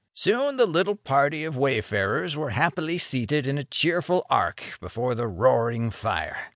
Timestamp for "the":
0.57-0.65, 5.13-5.27